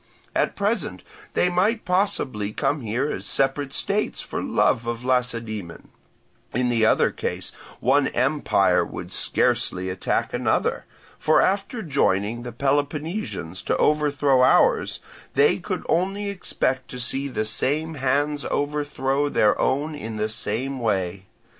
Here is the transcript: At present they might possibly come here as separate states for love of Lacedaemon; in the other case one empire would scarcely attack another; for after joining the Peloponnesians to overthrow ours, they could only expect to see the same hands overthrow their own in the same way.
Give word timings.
At 0.35 0.55
present 0.55 1.03
they 1.35 1.47
might 1.47 1.85
possibly 1.85 2.53
come 2.53 2.81
here 2.81 3.11
as 3.11 3.27
separate 3.27 3.71
states 3.71 4.19
for 4.19 4.41
love 4.41 4.87
of 4.87 5.05
Lacedaemon; 5.05 5.89
in 6.55 6.69
the 6.69 6.87
other 6.87 7.11
case 7.11 7.51
one 7.79 8.07
empire 8.07 8.83
would 8.83 9.13
scarcely 9.13 9.91
attack 9.91 10.33
another; 10.33 10.85
for 11.19 11.39
after 11.39 11.83
joining 11.83 12.41
the 12.41 12.51
Peloponnesians 12.51 13.61
to 13.61 13.77
overthrow 13.77 14.41
ours, 14.41 15.01
they 15.35 15.59
could 15.59 15.85
only 15.87 16.29
expect 16.31 16.87
to 16.87 16.99
see 16.99 17.27
the 17.27 17.45
same 17.45 17.93
hands 17.93 18.43
overthrow 18.49 19.29
their 19.29 19.55
own 19.61 19.93
in 19.93 20.15
the 20.15 20.29
same 20.29 20.79
way. 20.79 21.27